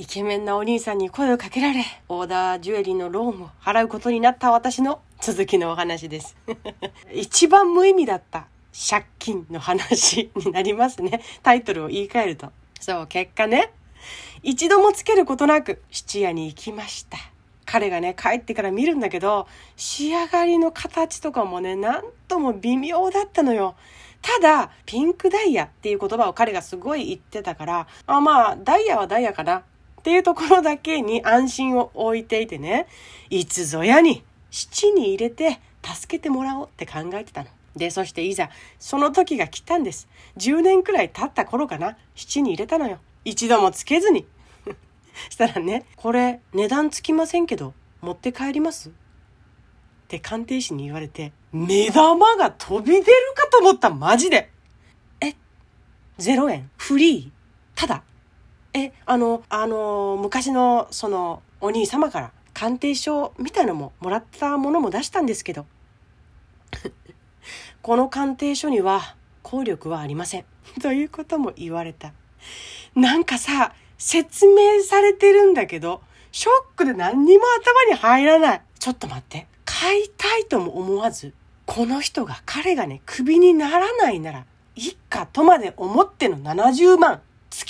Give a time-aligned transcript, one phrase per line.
[0.00, 6.38] イケメンなお兄さんに声をかけられ、オーダージュエリーのローンを払うことになった私の続きのお話です。
[7.12, 11.20] 一番無意味だった借金の話になりますね。
[11.42, 12.50] タイトルを言い換えると。
[12.80, 13.74] そう、結果ね、
[14.42, 17.18] 一度もつけることなく質屋に行きました。
[17.66, 23.74] 彼がね、帰ってから見るんだけど、仕上がりの形とかもね、なんとも微妙だったのよ。
[24.22, 29.62] ただ、ピンクダイヤっていう言葉を彼がすごい言ってたから、あまあ、ダイヤはダイヤかな
[30.00, 32.86] っていうところだけに安心を置いていてね、
[33.28, 37.50] いつぞやに七に入れて助けてもらおうって考えてたの。
[37.76, 40.08] で、そしていざ、その時が来たんです。
[40.38, 42.98] 10年くらい経った頃かな、七に入れたのよ。
[43.26, 44.26] 一度もつけずに。
[45.28, 48.88] したらね、これ値段つきませんけど、持って帰ります？
[48.88, 48.92] っ
[50.08, 54.50] て鑑定士に言われて、目玉が飛び出るかと思った、マジで。
[55.20, 55.34] え
[56.18, 56.70] ?0 円？
[56.78, 57.30] フリー？
[57.78, 58.02] ただ
[58.72, 65.66] え、あの、あの、昔の、その、お兄様から鑑定書みたいのももらったものも出したんですけど、
[67.82, 70.44] この鑑定書には効力はありません。
[70.80, 72.12] ということも言われた。
[72.94, 78.62] なんかさ、説明されてるんだけど、ショックで何にも頭に入らない。
[78.78, 79.46] ちょっと待って。
[79.64, 81.34] 買いたいとも思わず、
[81.66, 84.46] この人が彼がね、クビにならないなら、
[84.76, 87.20] いっかとまで思っての70万。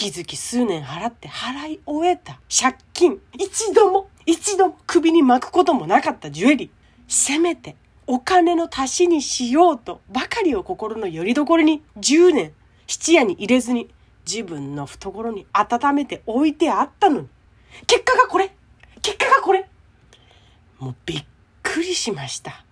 [0.00, 3.20] 月々数年払って払い終えた借金。
[3.34, 6.70] 一度も、一度も首に巻くこともなかったジュエリー。
[7.06, 7.76] せめて
[8.06, 12.52] お金の足しにしようとばかりを心の拠り所に10年
[12.86, 13.90] 質屋に入れずに
[14.24, 17.28] 自分の懐に温めて置いてあったのに。
[17.86, 18.50] 結果がこれ
[19.02, 19.68] 結果がこれ
[20.78, 21.24] もうびっ
[21.62, 22.64] くりしました。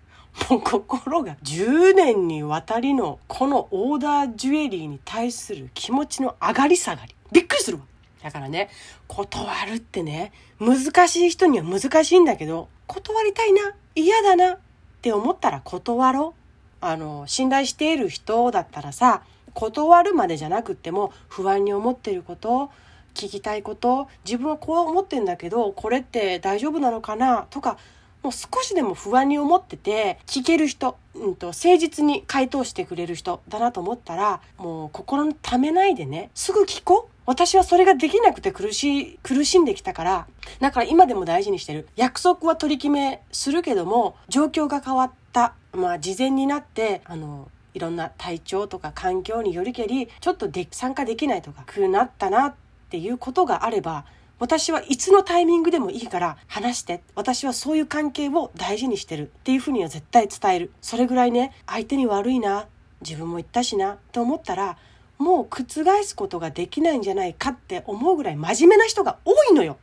[0.51, 7.15] もう心が10年にわたりのこのオーダージュエリーに対する気持ちの上がり下がり。
[7.33, 7.85] びっくりするわ。
[8.23, 8.71] だからね、
[9.07, 14.59] 断るってね、難しい人には難しいんだけど、断りたいな、嫌だなっ
[15.03, 16.39] て思ったら断ろう。
[16.81, 19.23] あの、信頼している人だったらさ、
[19.55, 22.71] 断るまでじゃなくっても不安に思ってること、
[23.15, 27.77] 聞きたいこと、自分はこう思ってんだけど、これって大丈夫なのかなとか、
[28.23, 37.13] もう少しでも不安に思ってて、聞ける人、うんと、誠実に回答してくれる人だなと思ったら、もう心に溜めないでね、すぐ聞こう。
[37.27, 40.27] 私はそれができなくて苦しい、苦しんできたから、
[40.61, 41.87] だから今でも大事にしてる。
[41.95, 45.55] 約束は取り決めするけども、状況が変わった。
[45.73, 52.55] まあ、事前になって、あの、いろんな体調とか環境によりけり、ちょっとで参加できないとか、くなったなっ
[52.91, 54.05] ていうことがあれば、
[54.39, 57.03] 私はいつのタイミングでもいいから話して。
[57.15, 60.73] 私はそういう関係を大事にしてるっていうふうには絶対伝える。
[60.81, 62.69] それぐらいね、相手に悪いな、
[63.01, 64.79] 自分も言ったしな、と思ったら、
[65.19, 69.77] もう覆すことができないんじゃないかって思うぐらい真面目な人が多いのよ。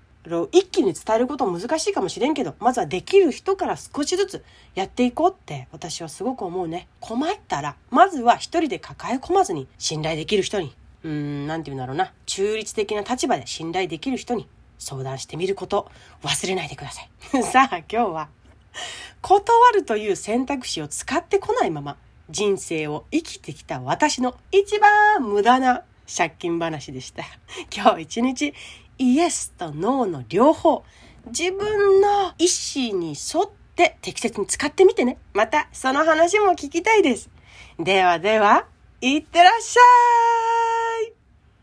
[0.51, 6.87] 一気に伝えること難しいかもしれんけど、まずはできる人から少しずつやっていこうって私はすごく思うね。
[6.99, 10.73] 困ったら、まずは一人で抱え込まずに信頼できる人に
[11.05, 12.11] うーん、なんて言うんだろうな。
[12.25, 14.49] 中立的な立場で信頼できる人に
[14.79, 15.89] 相談してみること
[16.23, 17.09] 忘れないでください。
[17.43, 18.29] さあ、今日は、
[19.21, 21.97] 断るという選択肢を使ってこないまま、
[22.31, 27.23] 人生を生きてきた私の一番無駄な借金話でした。
[27.71, 28.53] 今日一日、
[28.97, 30.83] イエスとノーの両方、
[31.27, 35.19] 自分の意思に沿って適切に使ってみてね。
[35.33, 37.29] また、その話も聞きたいです。
[37.77, 38.65] ではでは、
[39.01, 39.81] いってらっしゃ
[40.31, 40.34] い